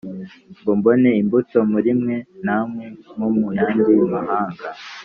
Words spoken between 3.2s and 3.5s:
mu